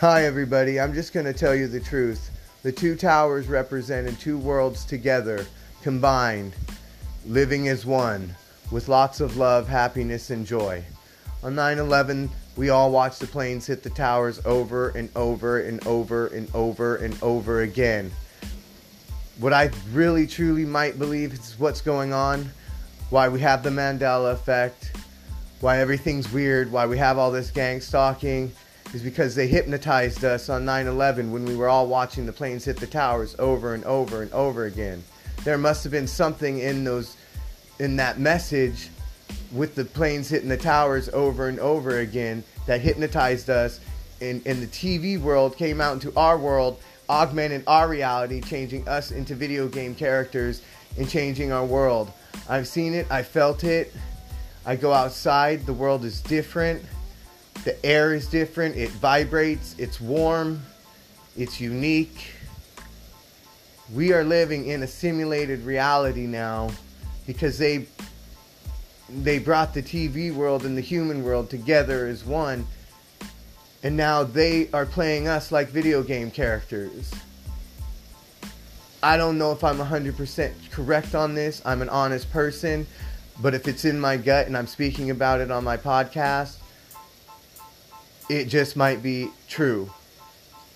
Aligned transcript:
Hi, 0.00 0.24
everybody. 0.24 0.80
I'm 0.80 0.92
just 0.92 1.12
going 1.12 1.24
to 1.24 1.32
tell 1.32 1.54
you 1.54 1.68
the 1.68 1.78
truth. 1.78 2.30
The 2.64 2.72
two 2.72 2.96
towers 2.96 3.46
represented 3.46 4.18
two 4.18 4.36
worlds 4.36 4.84
together, 4.84 5.46
combined, 5.82 6.52
living 7.24 7.68
as 7.68 7.86
one, 7.86 8.34
with 8.72 8.88
lots 8.88 9.20
of 9.20 9.36
love, 9.36 9.68
happiness, 9.68 10.30
and 10.30 10.44
joy. 10.44 10.82
On 11.44 11.54
9 11.54 11.78
11, 11.78 12.28
we 12.56 12.70
all 12.70 12.90
watched 12.90 13.20
the 13.20 13.28
planes 13.28 13.66
hit 13.66 13.84
the 13.84 13.90
towers 13.90 14.44
over 14.44 14.88
and 14.90 15.08
over 15.14 15.60
and 15.60 15.86
over 15.86 16.26
and 16.26 16.52
over 16.54 16.96
and 16.96 17.16
over 17.22 17.62
again. 17.62 18.10
What 19.38 19.52
I 19.52 19.70
really 19.92 20.26
truly 20.26 20.64
might 20.64 20.98
believe 20.98 21.32
is 21.32 21.54
what's 21.56 21.80
going 21.80 22.12
on, 22.12 22.50
why 23.10 23.28
we 23.28 23.40
have 23.40 23.62
the 23.62 23.70
Mandela 23.70 24.32
effect, 24.32 24.96
why 25.60 25.78
everything's 25.78 26.32
weird, 26.32 26.72
why 26.72 26.84
we 26.84 26.98
have 26.98 27.16
all 27.16 27.30
this 27.30 27.52
gang 27.52 27.80
stalking, 27.80 28.50
is 28.94 29.02
because 29.02 29.34
they 29.34 29.48
hypnotized 29.48 30.24
us 30.24 30.48
on 30.48 30.64
9 30.64 30.86
11 30.86 31.32
when 31.32 31.44
we 31.44 31.56
were 31.56 31.68
all 31.68 31.88
watching 31.88 32.24
the 32.24 32.32
planes 32.32 32.64
hit 32.64 32.76
the 32.76 32.86
towers 32.86 33.34
over 33.38 33.74
and 33.74 33.84
over 33.84 34.22
and 34.22 34.32
over 34.32 34.66
again. 34.66 35.02
There 35.42 35.58
must 35.58 35.82
have 35.82 35.90
been 35.90 36.06
something 36.06 36.60
in 36.60 36.84
those 36.84 37.16
in 37.80 37.96
that 37.96 38.20
message 38.20 38.88
with 39.52 39.74
the 39.74 39.84
planes 39.84 40.28
hitting 40.28 40.48
the 40.48 40.56
towers 40.56 41.08
over 41.08 41.48
and 41.48 41.58
over 41.58 41.98
again 41.98 42.44
that 42.66 42.80
hypnotized 42.80 43.50
us 43.50 43.80
and, 44.20 44.40
and 44.46 44.62
the 44.62 44.66
TV 44.68 45.20
world 45.20 45.56
came 45.56 45.80
out 45.80 45.94
into 45.94 46.16
our 46.16 46.38
world, 46.38 46.80
augmented 47.08 47.64
our 47.66 47.88
reality, 47.88 48.40
changing 48.40 48.86
us 48.88 49.10
into 49.10 49.34
video 49.34 49.66
game 49.66 49.94
characters 49.94 50.62
and 50.96 51.08
changing 51.08 51.50
our 51.50 51.64
world. 51.64 52.12
I've 52.48 52.68
seen 52.68 52.94
it, 52.94 53.10
I 53.10 53.22
felt 53.22 53.64
it. 53.64 53.92
I 54.64 54.76
go 54.76 54.92
outside, 54.92 55.66
the 55.66 55.72
world 55.72 56.04
is 56.04 56.20
different. 56.22 56.82
The 57.64 57.84
air 57.84 58.14
is 58.14 58.26
different, 58.26 58.76
it 58.76 58.90
vibrates, 58.90 59.74
it's 59.78 60.00
warm, 60.00 60.62
it's 61.36 61.60
unique. 61.60 62.32
We 63.92 64.12
are 64.12 64.22
living 64.22 64.66
in 64.66 64.82
a 64.82 64.86
simulated 64.86 65.64
reality 65.64 66.26
now 66.26 66.70
because 67.26 67.58
they 67.58 67.86
they 69.08 69.38
brought 69.38 69.74
the 69.74 69.82
TV 69.82 70.34
world 70.34 70.64
and 70.64 70.76
the 70.76 70.82
human 70.82 71.22
world 71.22 71.50
together 71.50 72.06
as 72.06 72.24
one. 72.24 72.66
And 73.82 73.96
now 73.96 74.24
they 74.24 74.70
are 74.72 74.86
playing 74.86 75.28
us 75.28 75.52
like 75.52 75.68
video 75.68 76.02
game 76.02 76.30
characters. 76.30 77.12
I 79.02 79.18
don't 79.18 79.36
know 79.36 79.52
if 79.52 79.62
I'm 79.62 79.76
100% 79.76 80.52
correct 80.70 81.14
on 81.14 81.34
this. 81.34 81.60
I'm 81.66 81.82
an 81.82 81.90
honest 81.90 82.30
person. 82.30 82.86
But 83.42 83.52
if 83.54 83.68
it's 83.68 83.84
in 83.84 84.00
my 84.00 84.16
gut 84.16 84.46
and 84.46 84.56
I'm 84.56 84.66
speaking 84.66 85.10
about 85.10 85.40
it 85.40 85.50
on 85.50 85.64
my 85.64 85.76
podcast, 85.76 86.56
it 88.28 88.46
just 88.46 88.76
might 88.76 89.02
be 89.02 89.30
true. 89.48 89.90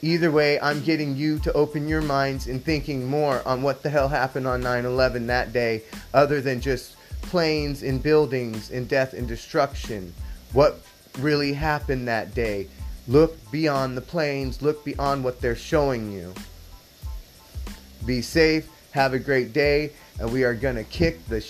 Either 0.00 0.30
way, 0.30 0.60
I'm 0.60 0.82
getting 0.82 1.16
you 1.16 1.38
to 1.40 1.52
open 1.54 1.88
your 1.88 2.02
minds 2.02 2.46
and 2.46 2.64
thinking 2.64 3.08
more 3.08 3.42
on 3.46 3.62
what 3.62 3.82
the 3.82 3.90
hell 3.90 4.08
happened 4.08 4.46
on 4.46 4.60
9 4.60 4.84
11 4.84 5.26
that 5.26 5.52
day, 5.52 5.82
other 6.14 6.40
than 6.40 6.60
just 6.60 6.94
planes 7.22 7.82
and 7.82 8.02
buildings 8.02 8.70
and 8.70 8.88
death 8.88 9.12
and 9.12 9.26
destruction. 9.26 10.14
What 10.52 10.80
really 11.18 11.52
happened 11.52 12.06
that 12.06 12.34
day? 12.34 12.68
Look 13.08 13.50
beyond 13.50 13.96
the 13.96 14.02
planes, 14.02 14.62
look 14.62 14.84
beyond 14.84 15.24
what 15.24 15.40
they're 15.40 15.56
showing 15.56 16.12
you. 16.12 16.32
Be 18.06 18.22
safe, 18.22 18.68
have 18.92 19.14
a 19.14 19.18
great 19.18 19.52
day, 19.52 19.92
and 20.20 20.32
we 20.32 20.44
are 20.44 20.54
going 20.54 20.76
to 20.76 20.84
kick 20.84 21.26
the 21.26 21.44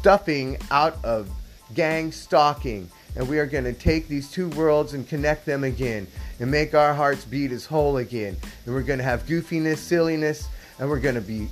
stuffing 0.00 0.58
out 0.70 0.96
of 1.04 1.30
gang 1.74 2.10
stalking 2.10 2.90
and 3.16 3.28
we 3.28 3.38
are 3.38 3.46
going 3.46 3.64
to 3.64 3.72
take 3.72 4.08
these 4.08 4.30
two 4.30 4.48
worlds 4.50 4.94
and 4.94 5.08
connect 5.08 5.46
them 5.46 5.64
again 5.64 6.06
and 6.38 6.50
make 6.50 6.74
our 6.74 6.94
hearts 6.94 7.24
beat 7.24 7.52
as 7.52 7.66
whole 7.66 7.98
again. 7.98 8.36
And 8.64 8.74
we're 8.74 8.82
going 8.82 8.98
to 8.98 9.04
have 9.04 9.26
goofiness, 9.26 9.78
silliness, 9.78 10.48
and 10.78 10.88
we're 10.88 11.00
going 11.00 11.16
to 11.16 11.20
be 11.20 11.48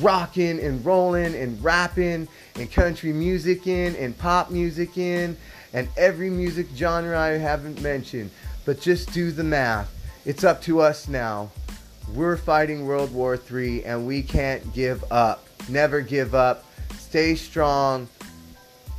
rocking 0.00 0.60
and 0.60 0.84
rolling 0.84 1.34
and 1.34 1.62
rapping 1.62 2.28
and 2.56 2.70
country 2.70 3.12
music 3.12 3.66
in 3.66 3.96
and 3.96 4.16
pop 4.16 4.50
music 4.50 4.98
in 4.98 5.36
and 5.72 5.88
every 5.96 6.30
music 6.30 6.66
genre 6.74 7.18
I 7.18 7.30
haven't 7.30 7.80
mentioned. 7.80 8.30
But 8.64 8.80
just 8.80 9.12
do 9.12 9.30
the 9.30 9.44
math. 9.44 9.92
It's 10.26 10.44
up 10.44 10.60
to 10.62 10.80
us 10.80 11.08
now. 11.08 11.50
We're 12.14 12.36
fighting 12.36 12.86
World 12.86 13.12
War 13.14 13.38
III 13.50 13.84
and 13.84 14.06
we 14.06 14.22
can't 14.22 14.72
give 14.74 15.04
up. 15.10 15.46
Never 15.68 16.00
give 16.00 16.34
up. 16.34 16.64
Stay 16.98 17.34
strong 17.34 18.08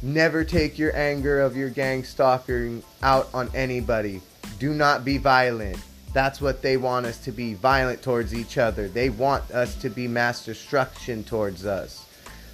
Never 0.03 0.44
take 0.44 0.79
your 0.79 0.95
anger 0.95 1.41
of 1.41 1.56
your 1.56 1.69
gang 1.69 2.03
stalking 2.03 2.81
out 3.03 3.29
on 3.35 3.51
anybody. 3.53 4.22
Do 4.57 4.73
not 4.73 5.06
be 5.06 5.19
violent. 5.19 5.78
That's 6.12 6.41
what 6.41 6.63
they 6.63 6.75
want 6.75 7.06
us 7.06 7.19
to 7.25 7.31
be 7.31 7.53
violent 7.53 8.01
towards 8.01 8.34
each 8.34 8.57
other. 8.57 8.88
They 8.88 9.09
want 9.12 9.51
us 9.51 9.75
to 9.75 9.89
be 9.89 10.07
mass 10.07 10.44
destruction 10.44 11.23
towards 11.23 11.67
us. 11.67 12.06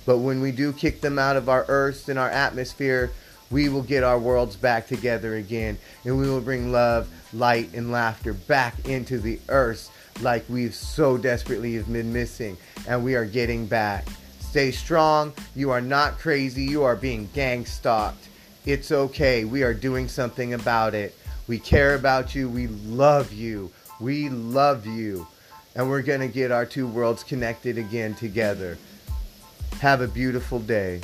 But 0.06 0.18
when 0.18 0.42
we 0.42 0.52
do 0.52 0.74
kick 0.74 1.00
them 1.00 1.18
out 1.18 1.38
of 1.38 1.48
our 1.48 1.66
earth 1.70 2.10
and 2.10 2.20
our 2.20 2.30
atmosphere, 2.30 3.12
we 3.50 3.70
will 3.70 3.82
get 3.82 4.04
our 4.04 4.20
worlds 4.20 4.58
back 4.58 4.86
together 4.88 5.36
again 5.36 5.78
and 6.04 6.18
we 6.18 6.30
will 6.30 6.42
bring 6.42 6.74
love, 6.74 7.08
light, 7.32 7.74
and 7.74 7.94
laughter 7.94 8.34
back 8.34 8.88
into 8.90 9.20
the 9.20 9.40
earth 9.48 9.90
like 10.22 10.44
we've 10.50 10.76
so 10.76 11.18
desperately 11.18 11.76
have 11.76 11.92
been 11.92 12.12
missing. 12.12 12.58
And 12.90 13.06
we 13.06 13.16
are 13.16 13.26
getting 13.26 13.68
back. 13.68 14.06
Stay 14.58 14.72
strong. 14.72 15.34
You 15.56 15.70
are 15.70 15.82
not 15.82 16.18
crazy. 16.18 16.64
You 16.64 16.82
are 16.82 16.96
being 16.96 17.30
gang 17.36 17.64
stalked. 17.64 18.28
It's 18.66 18.92
okay. 18.92 19.46
We 19.46 19.62
are 19.62 19.72
doing 19.72 20.08
something 20.08 20.56
about 20.56 20.96
it. 20.96 21.16
We 21.48 21.60
care 21.60 21.94
about 21.94 22.34
you. 22.34 22.50
We 22.50 22.66
love 22.66 23.32
you. 23.32 23.72
We 24.00 24.30
love 24.30 24.88
you. 24.88 25.28
And 25.76 25.88
we're 25.88 26.02
going 26.02 26.22
to 26.22 26.28
get 26.28 26.52
our 26.52 26.66
two 26.66 26.88
worlds 26.88 27.24
connected 27.24 27.78
again 27.78 28.16
together. 28.16 28.80
Have 29.80 30.02
a 30.02 30.08
beautiful 30.08 30.58
day. 30.60 31.02